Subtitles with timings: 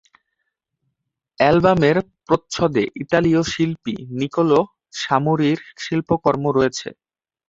[1.39, 1.97] অ্যালবামের
[2.27, 4.59] প্রচ্ছদে ইতালীয় শিল্পী নিকোলা
[5.01, 6.87] সামোরির শিল্পকর্ম রয়েছে।